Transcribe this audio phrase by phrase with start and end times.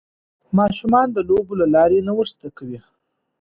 [0.57, 2.79] ماشومان د لوبو له لارې نوښت زده کوي.